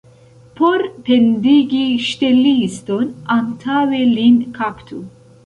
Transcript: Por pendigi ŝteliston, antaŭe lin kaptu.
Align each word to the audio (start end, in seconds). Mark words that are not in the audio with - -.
Por 0.59 0.81
pendigi 1.09 1.81
ŝteliston, 2.07 3.13
antaŭe 3.37 4.03
lin 4.17 4.43
kaptu. 4.59 5.05